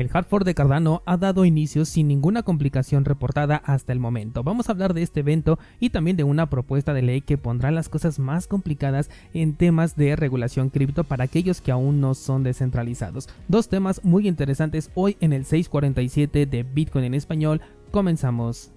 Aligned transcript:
El 0.00 0.08
Hartford 0.10 0.46
de 0.46 0.54
Cardano 0.54 1.02
ha 1.04 1.18
dado 1.18 1.44
inicio 1.44 1.84
sin 1.84 2.08
ninguna 2.08 2.42
complicación 2.42 3.04
reportada 3.04 3.56
hasta 3.56 3.92
el 3.92 4.00
momento. 4.00 4.42
Vamos 4.42 4.66
a 4.66 4.72
hablar 4.72 4.94
de 4.94 5.02
este 5.02 5.20
evento 5.20 5.58
y 5.78 5.90
también 5.90 6.16
de 6.16 6.24
una 6.24 6.48
propuesta 6.48 6.94
de 6.94 7.02
ley 7.02 7.20
que 7.20 7.36
pondrá 7.36 7.70
las 7.70 7.90
cosas 7.90 8.18
más 8.18 8.46
complicadas 8.46 9.10
en 9.34 9.52
temas 9.52 9.96
de 9.96 10.16
regulación 10.16 10.70
cripto 10.70 11.04
para 11.04 11.24
aquellos 11.24 11.60
que 11.60 11.70
aún 11.70 12.00
no 12.00 12.14
son 12.14 12.44
descentralizados. 12.44 13.28
Dos 13.46 13.68
temas 13.68 14.02
muy 14.02 14.26
interesantes 14.26 14.90
hoy 14.94 15.18
en 15.20 15.34
el 15.34 15.44
647 15.44 16.46
de 16.46 16.62
Bitcoin 16.62 17.04
en 17.04 17.12
español. 17.12 17.60
Comenzamos. 17.90 18.72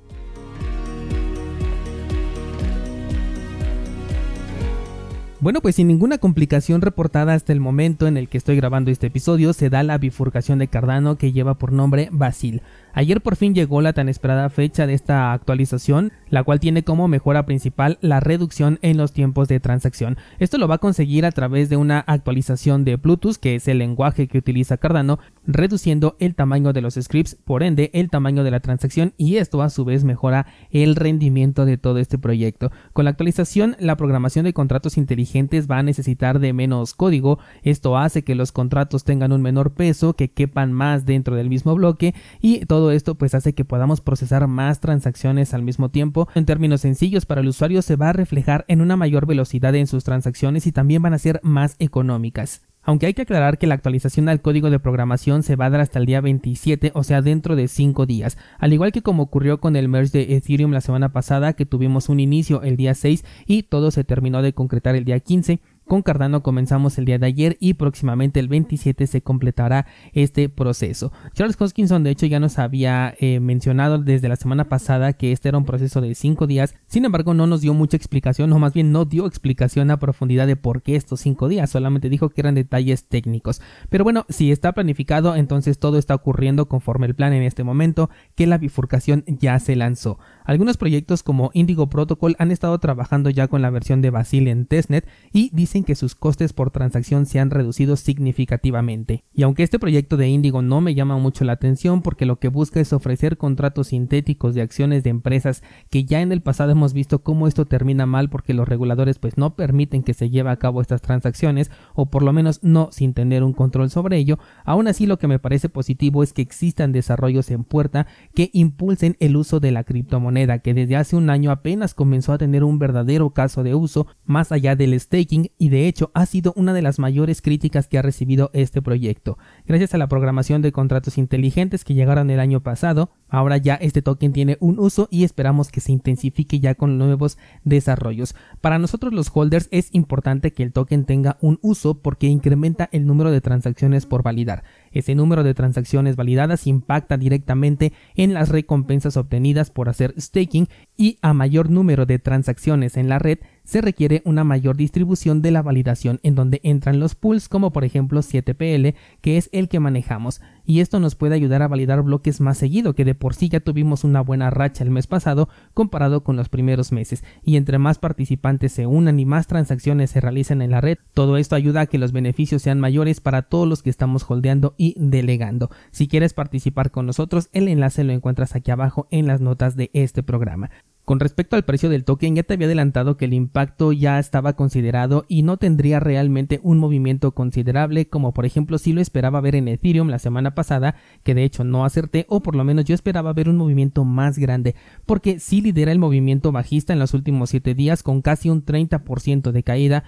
Bueno, 5.43 5.59
pues 5.59 5.75
sin 5.75 5.89
ninguna 5.89 6.19
complicación 6.19 6.79
reportada 6.79 7.33
hasta 7.33 7.51
el 7.51 7.59
momento 7.59 8.07
en 8.07 8.15
el 8.15 8.29
que 8.29 8.37
estoy 8.37 8.55
grabando 8.55 8.91
este 8.91 9.07
episodio, 9.07 9.51
se 9.51 9.69
da 9.69 9.83
la 9.83 9.97
bifurcación 9.97 10.57
de 10.57 10.69
Cardano 10.69 11.17
que 11.17 11.33
lleva 11.33 11.55
por 11.55 11.73
nombre 11.73 12.07
Basil. 12.13 12.61
Ayer 12.93 13.19
por 13.19 13.35
fin 13.35 13.53
llegó 13.53 13.81
la 13.81 13.91
tan 13.91 14.07
esperada 14.07 14.49
fecha 14.49 14.87
de 14.87 14.93
esta 14.93 15.33
actualización, 15.33 16.13
la 16.29 16.43
cual 16.43 16.61
tiene 16.61 16.83
como 16.83 17.09
mejora 17.09 17.45
principal 17.45 17.97
la 17.99 18.21
reducción 18.21 18.79
en 18.83 18.95
los 18.95 19.11
tiempos 19.11 19.49
de 19.49 19.59
transacción. 19.59 20.15
Esto 20.39 20.57
lo 20.57 20.69
va 20.69 20.75
a 20.75 20.77
conseguir 20.77 21.25
a 21.25 21.31
través 21.31 21.67
de 21.67 21.75
una 21.75 21.99
actualización 21.99 22.85
de 22.85 22.95
Bluetooth, 22.95 23.35
que 23.35 23.55
es 23.55 23.67
el 23.67 23.79
lenguaje 23.79 24.29
que 24.29 24.37
utiliza 24.37 24.77
Cardano, 24.77 25.19
reduciendo 25.45 26.15
el 26.19 26.35
tamaño 26.35 26.71
de 26.71 26.81
los 26.81 26.93
scripts, 26.93 27.35
por 27.43 27.63
ende 27.63 27.91
el 27.93 28.09
tamaño 28.09 28.45
de 28.45 28.51
la 28.51 28.61
transacción 28.61 29.13
y 29.17 29.35
esto 29.37 29.61
a 29.61 29.69
su 29.69 29.83
vez 29.83 30.05
mejora 30.05 30.45
el 30.71 30.95
rendimiento 30.95 31.65
de 31.65 31.77
todo 31.77 31.97
este 31.97 32.17
proyecto. 32.17 32.71
Con 32.93 33.03
la 33.03 33.11
actualización, 33.11 33.75
la 33.79 33.97
programación 33.97 34.45
de 34.45 34.53
contratos 34.53 34.97
inteligentes 34.97 35.32
va 35.41 35.79
a 35.79 35.83
necesitar 35.83 36.39
de 36.39 36.53
menos 36.53 36.93
código, 36.93 37.39
esto 37.63 37.97
hace 37.97 38.23
que 38.23 38.35
los 38.35 38.51
contratos 38.51 39.03
tengan 39.03 39.31
un 39.31 39.41
menor 39.41 39.71
peso, 39.71 40.13
que 40.13 40.31
quepan 40.31 40.73
más 40.73 41.05
dentro 41.05 41.35
del 41.35 41.49
mismo 41.49 41.75
bloque 41.75 42.13
y 42.41 42.65
todo 42.65 42.91
esto 42.91 43.15
pues 43.15 43.33
hace 43.35 43.53
que 43.53 43.65
podamos 43.65 44.01
procesar 44.01 44.47
más 44.47 44.79
transacciones 44.79 45.53
al 45.53 45.63
mismo 45.63 45.89
tiempo. 45.89 46.27
En 46.35 46.45
términos 46.45 46.81
sencillos 46.81 47.25
para 47.25 47.41
el 47.41 47.47
usuario 47.47 47.81
se 47.81 47.95
va 47.95 48.09
a 48.09 48.13
reflejar 48.13 48.65
en 48.67 48.81
una 48.81 48.95
mayor 48.95 49.25
velocidad 49.25 49.75
en 49.75 49.87
sus 49.87 50.03
transacciones 50.03 50.67
y 50.67 50.71
también 50.71 51.01
van 51.01 51.13
a 51.13 51.19
ser 51.19 51.39
más 51.43 51.75
económicas. 51.79 52.61
Aunque 52.83 53.05
hay 53.05 53.13
que 53.13 53.21
aclarar 53.21 53.57
que 53.57 53.67
la 53.67 53.75
actualización 53.75 54.27
al 54.27 54.41
código 54.41 54.69
de 54.69 54.79
programación 54.79 55.41
se 55.41 55.55
va 55.55 55.65
a 55.65 55.69
dar 55.69 55.79
hasta 55.79 55.99
el 55.99 56.05
día 56.05 56.19
27, 56.19 56.91
o 56.93 57.03
sea, 57.03 57.21
dentro 57.21 57.55
de 57.55 57.67
5 57.67 58.05
días. 58.05 58.37
Al 58.59 58.73
igual 58.73 58.91
que 58.91 59.01
como 59.01 59.23
ocurrió 59.23 59.59
con 59.59 59.75
el 59.75 59.87
merge 59.87 60.17
de 60.17 60.35
Ethereum 60.35 60.71
la 60.71 60.81
semana 60.81 61.13
pasada, 61.13 61.53
que 61.53 61.65
tuvimos 61.65 62.09
un 62.09 62.19
inicio 62.19 62.61
el 62.61 62.75
día 62.75 62.93
6 62.93 63.23
y 63.47 63.63
todo 63.63 63.89
se 63.91 64.03
terminó 64.03 64.41
de 64.41 64.53
concretar 64.53 64.95
el 64.95 65.05
día 65.05 65.19
15, 65.19 65.59
con 65.87 66.01
Cardano 66.01 66.43
comenzamos 66.43 66.97
el 66.97 67.05
día 67.05 67.19
de 67.19 67.27
ayer 67.27 67.57
y 67.59 67.75
próximamente 67.75 68.39
el 68.39 68.47
27 68.47 69.07
se 69.07 69.21
completará 69.21 69.85
este 70.13 70.49
proceso. 70.49 71.11
Charles 71.33 71.59
Hoskinson 71.59 72.03
de 72.03 72.11
hecho 72.11 72.25
ya 72.25 72.39
nos 72.39 72.59
había 72.59 73.13
eh, 73.19 73.39
mencionado 73.39 73.97
desde 73.97 74.29
la 74.29 74.35
semana 74.35 74.69
pasada 74.69 75.13
que 75.13 75.31
este 75.31 75.49
era 75.49 75.57
un 75.57 75.65
proceso 75.65 76.01
de 76.01 76.15
5 76.15 76.47
días, 76.47 76.75
sin 76.87 77.05
embargo 77.05 77.33
no 77.33 77.47
nos 77.47 77.61
dio 77.61 77.73
mucha 77.73 77.97
explicación 77.97 78.51
o 78.53 78.59
más 78.59 78.73
bien 78.73 78.91
no 78.91 79.05
dio 79.05 79.25
explicación 79.25 79.91
a 79.91 79.97
profundidad 79.97 80.47
de 80.47 80.55
por 80.55 80.81
qué 80.81 80.95
estos 80.95 81.19
5 81.21 81.47
días, 81.47 81.69
solamente 81.69 82.09
dijo 82.09 82.29
que 82.29 82.41
eran 82.41 82.55
detalles 82.55 83.05
técnicos. 83.05 83.61
Pero 83.89 84.03
bueno, 84.03 84.25
si 84.29 84.51
está 84.51 84.71
planificado 84.73 85.35
entonces 85.35 85.79
todo 85.79 85.97
está 85.97 86.15
ocurriendo 86.15 86.67
conforme 86.67 87.07
el 87.07 87.15
plan 87.15 87.33
en 87.33 87.43
este 87.43 87.63
momento 87.63 88.09
que 88.35 88.47
la 88.47 88.57
bifurcación 88.57 89.23
ya 89.27 89.59
se 89.59 89.75
lanzó. 89.75 90.19
Algunos 90.45 90.77
proyectos 90.77 91.23
como 91.23 91.51
Indigo 91.53 91.89
Protocol 91.89 92.35
han 92.39 92.51
estado 92.51 92.77
trabajando 92.79 93.29
ya 93.29 93.47
con 93.47 93.61
la 93.61 93.69
versión 93.69 94.01
de 94.01 94.09
Basil 94.09 94.47
en 94.47 94.65
testnet 94.65 95.07
y 95.31 95.49
que 95.81 95.95
sus 95.95 96.13
costes 96.13 96.53
por 96.53 96.69
transacción 96.69 97.25
se 97.25 97.39
han 97.39 97.49
reducido 97.49 97.95
significativamente. 97.95 99.23
Y 99.33 99.41
aunque 99.41 99.63
este 99.63 99.79
proyecto 99.79 100.17
de 100.17 100.29
Indigo 100.29 100.61
no 100.61 100.81
me 100.81 100.93
llama 100.93 101.17
mucho 101.17 101.43
la 101.43 101.53
atención 101.53 102.03
porque 102.03 102.27
lo 102.27 102.37
que 102.37 102.49
busca 102.49 102.79
es 102.79 102.93
ofrecer 102.93 103.37
contratos 103.37 103.87
sintéticos 103.87 104.53
de 104.53 104.61
acciones 104.61 105.03
de 105.03 105.09
empresas 105.09 105.63
que 105.89 106.05
ya 106.05 106.21
en 106.21 106.31
el 106.31 106.41
pasado 106.41 106.71
hemos 106.71 106.93
visto 106.93 107.23
cómo 107.23 107.47
esto 107.47 107.65
termina 107.65 108.05
mal 108.05 108.29
porque 108.29 108.53
los 108.53 108.67
reguladores 108.67 109.17
pues 109.17 109.37
no 109.37 109.55
permiten 109.55 110.03
que 110.03 110.13
se 110.13 110.29
lleve 110.29 110.51
a 110.51 110.57
cabo 110.57 110.81
estas 110.81 111.01
transacciones 111.01 111.71
o 111.95 112.11
por 112.11 112.21
lo 112.21 112.33
menos 112.33 112.59
no 112.61 112.89
sin 112.91 113.13
tener 113.13 113.43
un 113.43 113.53
control 113.53 113.89
sobre 113.89 114.17
ello, 114.17 114.37
aún 114.65 114.87
así 114.87 115.05
lo 115.05 115.17
que 115.17 115.27
me 115.27 115.39
parece 115.39 115.69
positivo 115.69 116.21
es 116.21 116.33
que 116.33 116.41
existan 116.41 116.91
desarrollos 116.91 117.49
en 117.49 117.63
puerta 117.63 118.07
que 118.35 118.49
impulsen 118.53 119.15
el 119.19 119.37
uso 119.37 119.59
de 119.59 119.71
la 119.71 119.83
criptomoneda 119.83 120.59
que 120.59 120.73
desde 120.73 120.97
hace 120.97 121.15
un 121.15 121.29
año 121.29 121.51
apenas 121.51 121.93
comenzó 121.93 122.33
a 122.33 122.37
tener 122.37 122.63
un 122.63 122.79
verdadero 122.79 123.31
caso 123.31 123.63
de 123.63 123.75
uso 123.75 124.07
más 124.25 124.51
allá 124.51 124.75
del 124.75 124.99
staking 124.99 125.51
y 125.63 125.69
de 125.69 125.87
hecho 125.87 126.11
ha 126.13 126.25
sido 126.25 126.51
una 126.57 126.73
de 126.73 126.81
las 126.81 126.99
mayores 126.99 127.41
críticas 127.41 127.87
que 127.87 127.97
ha 127.97 128.01
recibido 128.01 128.49
este 128.51 128.81
proyecto. 128.81 129.37
Gracias 129.65 129.93
a 129.93 129.97
la 129.97 130.09
programación 130.09 130.61
de 130.61 130.73
contratos 130.73 131.17
inteligentes 131.17 131.85
que 131.85 131.93
llegaron 131.93 132.29
el 132.29 132.41
año 132.41 132.59
pasado, 132.59 133.11
ahora 133.29 133.55
ya 133.55 133.75
este 133.75 134.01
token 134.01 134.33
tiene 134.33 134.57
un 134.59 134.77
uso 134.77 135.07
y 135.09 135.23
esperamos 135.23 135.71
que 135.71 135.79
se 135.79 135.93
intensifique 135.93 136.59
ya 136.59 136.75
con 136.75 136.97
nuevos 136.97 137.37
desarrollos. 137.63 138.35
Para 138.59 138.77
nosotros 138.77 139.13
los 139.13 139.31
holders 139.33 139.69
es 139.71 139.87
importante 139.93 140.51
que 140.51 140.63
el 140.63 140.73
token 140.73 141.05
tenga 141.05 141.37
un 141.39 141.59
uso 141.61 141.93
porque 141.93 142.27
incrementa 142.27 142.89
el 142.91 143.07
número 143.07 143.31
de 143.31 143.39
transacciones 143.39 144.05
por 144.05 144.21
validar. 144.21 144.65
Ese 144.91 145.15
número 145.15 145.45
de 145.45 145.53
transacciones 145.53 146.17
validadas 146.17 146.67
impacta 146.67 147.15
directamente 147.15 147.93
en 148.15 148.33
las 148.33 148.49
recompensas 148.49 149.15
obtenidas 149.15 149.71
por 149.71 149.87
hacer 149.87 150.13
staking 150.19 150.67
y 150.97 151.19
a 151.21 151.33
mayor 151.33 151.69
número 151.69 152.05
de 152.05 152.19
transacciones 152.19 152.97
en 152.97 153.07
la 153.07 153.17
red 153.17 153.39
se 153.63 153.81
requiere 153.81 154.21
una 154.25 154.43
mayor 154.43 154.75
distribución 154.75 155.41
de 155.41 155.51
la 155.51 155.61
validación 155.61 156.19
en 156.23 156.35
donde 156.35 156.59
entran 156.63 156.99
los 156.99 157.15
pools 157.15 157.47
como 157.47 157.71
por 157.71 157.83
ejemplo 157.83 158.21
7PL 158.21 158.95
que 159.21 159.37
es 159.37 159.49
el 159.51 159.69
que 159.69 159.79
manejamos. 159.79 160.41
Y 160.65 160.79
esto 160.79 160.99
nos 160.99 161.15
puede 161.15 161.35
ayudar 161.35 161.61
a 161.61 161.67
validar 161.67 162.01
bloques 162.03 162.39
más 162.39 162.57
seguido 162.57 162.93
que 162.93 163.05
de 163.05 163.15
por 163.15 163.35
sí 163.35 163.49
ya 163.49 163.59
tuvimos 163.59 164.03
una 164.03 164.21
buena 164.21 164.49
racha 164.49 164.83
el 164.83 164.91
mes 164.91 165.07
pasado 165.07 165.49
comparado 165.73 166.23
con 166.23 166.35
los 166.35 166.49
primeros 166.49 166.91
meses. 166.91 167.23
Y 167.43 167.57
entre 167.57 167.77
más 167.77 167.99
participantes 167.99 168.71
se 168.71 168.85
unan 168.85 169.19
y 169.19 169.25
más 169.25 169.47
transacciones 169.47 170.11
se 170.11 170.21
realicen 170.21 170.61
en 170.61 170.71
la 170.71 170.81
red 170.81 170.97
todo 171.13 171.37
esto 171.37 171.55
ayuda 171.55 171.81
a 171.81 171.85
que 171.87 171.97
los 171.97 172.11
beneficios 172.11 172.61
sean 172.61 172.79
mayores 172.79 173.21
para 173.21 173.43
todos 173.43 173.67
los 173.67 173.83
que 173.83 173.89
estamos 173.89 174.25
holdeando 174.29 174.73
y 174.77 174.95
delegando. 174.97 175.69
Si 175.91 176.07
quieres 176.07 176.33
participar 176.33 176.91
con 176.91 177.05
nosotros 177.05 177.49
el 177.53 177.67
enlace 177.67 178.03
lo 178.03 178.13
encuentras 178.13 178.55
aquí 178.55 178.71
abajo 178.71 179.07
en 179.11 179.27
las 179.27 179.41
notas 179.41 179.75
de 179.75 179.89
este 179.93 180.23
programa 180.23 180.69
con 181.05 181.19
respecto 181.19 181.55
al 181.57 181.65
precio 181.65 181.89
del 181.89 182.05
token, 182.05 182.35
ya 182.35 182.43
te 182.43 182.53
había 182.53 182.67
adelantado 182.67 183.17
que 183.17 183.25
el 183.25 183.33
impacto 183.33 183.91
ya 183.91 184.19
estaba 184.19 184.53
considerado 184.53 185.25
y 185.27 185.43
no 185.43 185.57
tendría 185.57 185.99
realmente 185.99 186.61
un 186.63 186.77
movimiento 186.77 187.33
considerable 187.33 188.07
como 188.07 188.33
por 188.33 188.45
ejemplo 188.45 188.77
si 188.77 188.93
lo 188.93 189.01
esperaba 189.01 189.41
ver 189.41 189.55
en 189.55 189.67
Ethereum 189.67 190.07
la 190.07 190.19
semana 190.19 190.55
pasada, 190.55 190.95
que 191.23 191.35
de 191.35 191.43
hecho 191.43 191.65
no 191.65 191.83
acerté 191.83 192.25
o 192.29 192.41
por 192.41 192.55
lo 192.55 192.63
menos 192.63 192.85
yo 192.85 192.95
esperaba 192.95 193.33
ver 193.33 193.49
un 193.49 193.57
movimiento 193.57 194.05
más 194.05 194.37
grande, 194.37 194.75
porque 195.05 195.39
sí 195.39 195.61
lidera 195.61 195.91
el 195.91 195.99
movimiento 195.99 196.51
bajista 196.51 196.93
en 196.93 196.99
los 196.99 197.13
últimos 197.13 197.49
7 197.49 197.75
días 197.75 198.01
con 198.01 198.21
casi 198.21 198.49
un 198.49 198.65
30% 198.65 199.51
de 199.51 199.63
caída, 199.63 200.03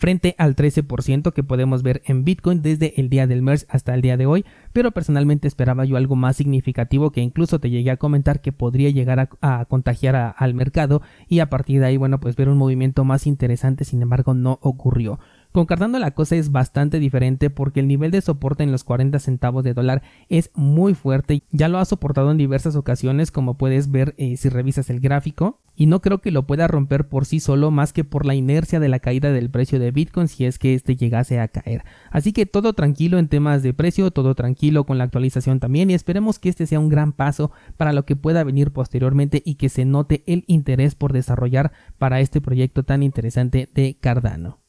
frente 0.00 0.34
al 0.38 0.56
13% 0.56 1.34
que 1.34 1.44
podemos 1.44 1.82
ver 1.82 2.00
en 2.06 2.24
Bitcoin 2.24 2.62
desde 2.62 2.98
el 2.98 3.10
día 3.10 3.26
del 3.26 3.42
MERS 3.42 3.66
hasta 3.68 3.94
el 3.94 4.00
día 4.00 4.16
de 4.16 4.24
hoy, 4.24 4.46
pero 4.72 4.92
personalmente 4.92 5.46
esperaba 5.46 5.84
yo 5.84 5.98
algo 5.98 6.16
más 6.16 6.36
significativo 6.36 7.12
que 7.12 7.20
incluso 7.20 7.60
te 7.60 7.68
llegué 7.68 7.90
a 7.90 7.98
comentar 7.98 8.40
que 8.40 8.50
podría 8.50 8.88
llegar 8.88 9.28
a, 9.42 9.64
contagiar 9.66 10.34
al 10.38 10.54
mercado 10.54 11.02
y 11.28 11.40
a 11.40 11.50
partir 11.50 11.80
de 11.80 11.86
ahí, 11.86 11.98
bueno, 11.98 12.18
pues 12.18 12.34
ver 12.34 12.48
un 12.48 12.56
movimiento 12.56 13.04
más 13.04 13.26
interesante, 13.26 13.84
sin 13.84 14.00
embargo 14.00 14.32
no 14.32 14.58
ocurrió. 14.62 15.20
Con 15.52 15.66
Cardano 15.66 15.98
la 15.98 16.12
cosa 16.12 16.36
es 16.36 16.52
bastante 16.52 17.00
diferente 17.00 17.50
porque 17.50 17.80
el 17.80 17.88
nivel 17.88 18.12
de 18.12 18.20
soporte 18.20 18.62
en 18.62 18.70
los 18.70 18.84
40 18.84 19.18
centavos 19.18 19.64
de 19.64 19.74
dólar 19.74 20.02
es 20.28 20.50
muy 20.54 20.94
fuerte. 20.94 21.42
Ya 21.50 21.68
lo 21.68 21.78
ha 21.78 21.84
soportado 21.84 22.30
en 22.30 22.38
diversas 22.38 22.76
ocasiones 22.76 23.32
como 23.32 23.54
puedes 23.54 23.90
ver 23.90 24.14
eh, 24.16 24.36
si 24.36 24.48
revisas 24.48 24.90
el 24.90 25.00
gráfico. 25.00 25.58
Y 25.74 25.86
no 25.86 26.00
creo 26.02 26.18
que 26.18 26.30
lo 26.30 26.46
pueda 26.46 26.68
romper 26.68 27.08
por 27.08 27.24
sí 27.24 27.40
solo 27.40 27.72
más 27.72 27.92
que 27.92 28.04
por 28.04 28.26
la 28.26 28.34
inercia 28.34 28.78
de 28.78 28.88
la 28.88 29.00
caída 29.00 29.32
del 29.32 29.50
precio 29.50 29.80
de 29.80 29.90
Bitcoin 29.90 30.28
si 30.28 30.44
es 30.44 30.58
que 30.58 30.74
este 30.74 30.94
llegase 30.94 31.40
a 31.40 31.48
caer. 31.48 31.84
Así 32.12 32.32
que 32.32 32.46
todo 32.46 32.74
tranquilo 32.74 33.18
en 33.18 33.28
temas 33.28 33.64
de 33.64 33.74
precio, 33.74 34.12
todo 34.12 34.36
tranquilo 34.36 34.84
con 34.84 34.98
la 34.98 35.04
actualización 35.04 35.58
también 35.58 35.90
y 35.90 35.94
esperemos 35.94 36.38
que 36.38 36.50
este 36.50 36.66
sea 36.66 36.78
un 36.78 36.90
gran 36.90 37.12
paso 37.12 37.50
para 37.76 37.92
lo 37.92 38.04
que 38.04 38.14
pueda 38.14 38.44
venir 38.44 38.72
posteriormente 38.72 39.42
y 39.44 39.54
que 39.56 39.68
se 39.68 39.84
note 39.84 40.22
el 40.26 40.44
interés 40.46 40.94
por 40.94 41.12
desarrollar 41.12 41.72
para 41.98 42.20
este 42.20 42.40
proyecto 42.40 42.84
tan 42.84 43.02
interesante 43.02 43.68
de 43.74 43.96
Cardano. 43.98 44.60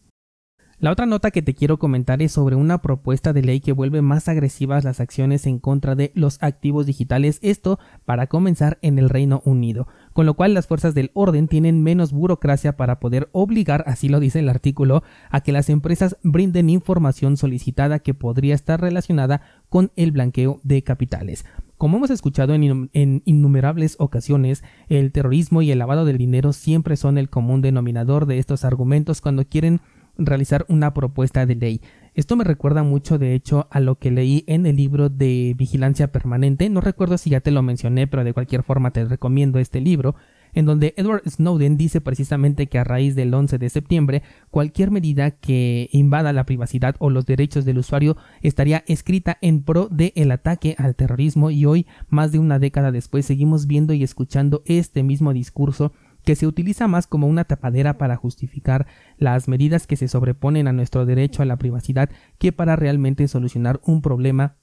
La 0.82 0.90
otra 0.90 1.06
nota 1.06 1.30
que 1.30 1.44
te 1.44 1.54
quiero 1.54 1.78
comentar 1.78 2.24
es 2.24 2.32
sobre 2.32 2.56
una 2.56 2.82
propuesta 2.82 3.34
de 3.34 3.44
ley 3.44 3.60
que 3.60 3.72
vuelve 3.72 4.02
más 4.02 4.28
agresivas 4.28 4.84
las 4.84 5.00
acciones 5.00 5.46
en 5.46 5.60
contra 5.60 5.94
de 5.94 6.12
los 6.16 6.40
activos 6.42 6.88
digitales, 6.88 7.38
esto 7.44 7.78
para 8.04 8.26
comenzar 8.26 8.80
en 8.82 8.98
el 8.98 9.10
Reino 9.10 9.44
Unido, 9.46 9.88
con 10.14 10.26
lo 10.26 10.34
cual 10.34 10.56
las 10.56 10.66
fuerzas 10.66 10.96
del 10.96 11.12
orden 11.14 11.48
tienen 11.48 11.84
menos 11.84 12.12
burocracia 12.12 12.78
para 12.78 13.00
poder 13.00 13.30
obligar, 13.32 13.84
así 13.86 14.10
lo 14.10 14.20
dice 14.20 14.40
el 14.40 14.50
artículo, 14.50 15.04
a 15.30 15.42
que 15.42 15.52
las 15.52 15.70
empresas 15.70 16.18
brinden 16.24 16.72
información 16.72 17.38
solicitada 17.38 18.00
que 18.00 18.16
podría 18.16 18.56
estar 18.56 18.82
relacionada 18.82 19.44
con 19.70 19.92
el 19.96 20.12
blanqueo 20.12 20.62
de 20.64 20.82
capitales. 20.82 21.46
Como 21.78 21.98
hemos 21.98 22.10
escuchado 22.10 22.56
en, 22.56 22.90
innumerables 23.26 23.98
ocasiones, 24.00 24.64
el 24.90 25.12
terrorismo 25.12 25.62
y 25.62 25.70
el 25.70 25.78
lavado 25.78 26.06
del 26.06 26.18
dinero 26.18 26.54
siempre 26.54 26.98
son 26.98 27.20
el 27.20 27.30
común 27.30 27.62
denominador 27.62 28.26
de 28.26 28.40
estos 28.40 28.66
argumentos 28.66 29.22
cuando 29.22 29.46
quieren 29.46 29.80
realizar 30.18 30.66
una 30.70 30.94
propuesta 30.94 31.46
de 31.46 31.56
ley. 31.56 31.82
Esto 32.14 32.36
me 32.36 32.44
recuerda 32.44 32.84
mucho, 32.84 33.18
de 33.18 33.36
hecho, 33.36 33.68
a 33.72 33.80
lo 33.80 33.98
que 33.98 34.12
leí 34.12 34.44
en 34.48 34.66
el 34.66 34.76
libro 34.76 35.10
de 35.10 35.54
Vigilancia 35.58 36.12
Permanente. 36.12 36.70
No 36.70 36.82
recuerdo 36.82 37.18
si 37.18 37.30
ya 37.30 37.40
te 37.40 37.52
lo 37.52 37.62
mencioné, 37.62 38.08
pero 38.08 38.24
de 38.24 38.34
cualquier 38.34 38.64
forma 38.64 38.92
te 38.92 39.06
recomiendo 39.06 39.60
este 39.60 39.80
libro 39.80 40.16
en 40.54 40.66
donde 40.66 40.94
Edward 40.98 41.24
Snowden 41.30 41.78
dice 41.78 42.02
precisamente 42.02 42.68
que 42.68 42.80
a 42.80 42.84
raíz 42.84 43.16
del 43.16 43.34
11 43.34 43.58
de 43.58 43.70
septiembre 43.70 44.24
cualquier 44.50 44.92
medida 44.92 45.32
que 45.32 45.90
invada 45.92 46.34
la 46.34 46.46
privacidad 46.46 46.96
o 47.00 47.10
los 47.10 47.26
derechos 47.26 47.66
del 47.66 47.78
usuario 47.78 48.18
estaría 48.42 48.84
escrita 48.88 49.38
en 49.42 49.64
pro 49.64 49.88
de 49.90 50.14
el 50.16 50.32
ataque 50.32 50.76
al 50.78 50.96
terrorismo 50.96 51.52
y 51.52 51.66
hoy 51.66 51.88
más 52.10 52.32
de 52.32 52.40
una 52.40 52.60
década 52.60 52.92
después 52.92 53.26
seguimos 53.26 53.68
viendo 53.68 53.94
y 53.94 54.04
escuchando 54.04 54.62
este 54.66 55.04
mismo 55.04 55.34
discurso 55.34 55.94
que 56.24 56.36
se 56.36 56.48
utiliza 56.48 56.88
más 56.88 57.08
como 57.08 57.28
una 57.28 57.46
tapadera 57.46 57.98
para 57.98 58.16
justificar 58.16 58.88
las 59.18 59.48
medidas 59.48 59.88
que 59.88 59.96
se 59.96 60.08
sobreponen 60.08 60.68
a 60.68 60.74
nuestro 60.74 61.06
derecho 61.06 61.42
a 61.42 61.46
la 61.46 61.58
privacidad 61.58 62.10
que 62.38 62.52
para 62.52 62.76
realmente 62.76 63.28
solucionar 63.28 63.82
un 63.84 64.02
problema 64.02 64.56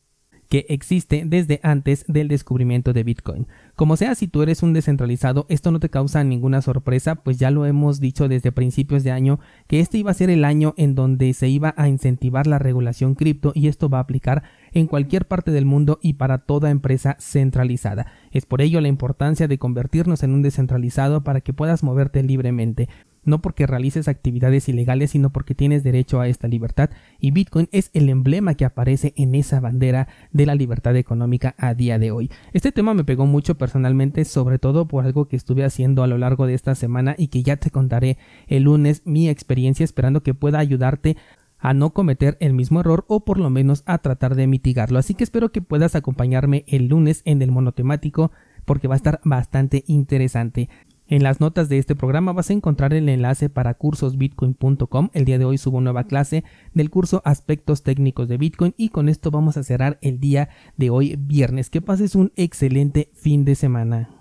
que 0.49 0.67
existe 0.69 1.25
desde 1.27 1.61
antes 1.62 2.05
del 2.09 2.29
descubrimiento 2.29 2.93
de 2.93 3.05
Bitcoin. 3.05 3.47
Como 3.77 3.97
sea, 3.97 4.15
si 4.15 4.29
tú 4.29 4.43
eres 4.43 4.62
un 4.62 4.73
descentralizado, 4.73 5.47
esto 5.49 5.71
no 5.71 5.79
te 5.79 5.91
causa 5.91 6.25
ninguna 6.25 6.62
sorpresa, 6.62 7.17
pues 7.17 7.39
ya 7.39 7.50
lo 7.50 7.67
hemos 7.67 8.00
dicho 8.00 8.29
desde 8.29 8.50
principios 8.50 9.05
de 9.05 9.12
año 9.12 9.39
que 9.67 9.81
este 9.81 9.99
iba 9.99 10.11
a 10.11 10.15
ser 10.15 10.31
el 10.31 10.45
año 10.45 10.75
en 10.77 10.95
donde 10.95 11.33
se 11.35 11.49
iba 11.49 11.75
a 11.77 11.89
incentivar 11.89 12.47
la 12.47 12.59
regulación 12.59 13.15
cripto 13.15 13.53
y 13.55 13.69
esto 13.69 13.89
va 13.89 13.99
a 13.99 14.03
aplicar 14.03 14.43
en 14.73 14.87
cualquier 14.87 15.27
parte 15.27 15.50
del 15.50 15.65
mundo 15.65 15.99
y 16.03 16.15
para 16.15 16.39
toda 16.39 16.71
empresa 16.71 17.17
centralizada. 17.21 18.06
Es 18.33 18.47
por 18.47 18.61
ello 18.61 18.81
la 18.81 18.89
importancia 18.89 19.49
de 19.49 19.59
convertirnos 19.59 20.23
en 20.23 20.33
un 20.33 20.43
descentralizado 20.43 21.23
para 21.23 21.41
que 21.41 21.53
puedas 21.53 21.83
moverte 21.83 22.23
libremente 22.23 22.89
no 23.29 23.41
porque 23.41 23.67
realices 23.67 24.09
actividades 24.09 24.69
ilegales, 24.69 25.13
sino 25.13 25.31
porque 25.31 25.55
tienes 25.55 25.85
derecho 25.85 26.21
a 26.21 26.29
esta 26.29 26.49
libertad 26.49 26.91
y 27.21 27.31
Bitcoin 27.31 27.69
es 27.73 27.91
el 27.93 28.09
emblema 28.09 28.55
que 28.55 28.65
aparece 28.65 29.13
en 29.17 29.35
esa 29.35 29.61
bandera 29.61 30.09
de 30.33 30.47
la 30.47 30.55
libertad 30.55 30.97
económica 30.97 31.55
a 31.59 31.75
día 31.75 31.99
de 31.99 32.11
hoy. 32.11 32.31
Este 32.53 32.73
tema 32.73 32.95
me 32.95 33.05
pegó 33.05 33.27
mucho 33.27 33.57
personalmente, 33.57 34.25
sobre 34.25 34.59
todo 34.59 34.89
por 34.89 35.05
algo 35.05 35.29
que 35.29 35.37
estuve 35.37 35.65
haciendo 35.65 36.03
a 36.03 36.07
lo 36.07 36.19
largo 36.19 36.47
de 36.47 36.55
esta 36.55 36.75
semana 36.75 37.15
y 37.17 37.29
que 37.29 37.43
ya 37.43 37.57
te 37.57 37.71
contaré 37.71 38.19
el 38.47 38.65
lunes 38.65 39.03
mi 39.05 39.29
experiencia 39.29 39.85
esperando 39.85 40.23
que 40.23 40.35
pueda 40.35 40.59
ayudarte 40.59 41.17
a 41.59 41.75
no 41.75 41.91
cometer 41.91 42.37
el 42.41 42.55
mismo 42.55 42.81
error 42.81 43.05
o 43.09 43.25
por 43.25 43.39
lo 43.39 43.51
menos 43.51 43.83
a 43.87 43.99
tratar 43.99 44.35
de 44.35 44.47
mitigarlo. 44.47 44.99
Así 44.99 45.15
que 45.15 45.25
espero 45.25 45.51
que 45.51 45.63
puedas 45.63 45.97
acompañarme 45.97 46.65
el 46.69 46.87
lunes 46.87 47.23
en 47.25 47.43
el 47.43 47.51
monotemático 47.51 48.31
porque 48.65 48.87
va 48.87 48.95
a 48.95 48.97
estar 48.97 49.21
bastante 49.25 49.83
interesante. 49.87 50.69
En 51.11 51.23
las 51.23 51.41
notas 51.41 51.71
de 51.71 51.79
este 51.79 51.97
programa 51.97 52.35
vas 52.35 52.51
a 52.51 52.53
encontrar 52.53 52.93
el 52.93 53.09
enlace 53.09 53.49
para 53.49 53.73
cursosbitcoin.com. 53.73 55.09
El 55.15 55.25
día 55.25 55.39
de 55.39 55.47
hoy 55.47 55.57
subo 55.57 55.81
nueva 55.81 56.05
clase 56.05 56.45
del 56.75 56.91
curso 56.91 57.23
Aspectos 57.25 57.83
técnicos 57.83 58.29
de 58.29 58.37
Bitcoin 58.37 58.75
y 58.77 58.91
con 58.91 59.09
esto 59.09 59.31
vamos 59.31 59.57
a 59.57 59.63
cerrar 59.63 59.99
el 60.03 60.21
día 60.21 60.51
de 60.77 60.91
hoy 60.91 61.17
viernes. 61.19 61.71
Que 61.71 61.81
pases 61.81 62.15
un 62.15 62.33
excelente 62.37 63.11
fin 63.15 63.47
de 63.47 63.55
semana. 63.55 64.18